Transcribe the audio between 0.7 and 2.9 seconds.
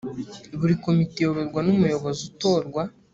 komite iyoborwa n’umuyobozi utorwa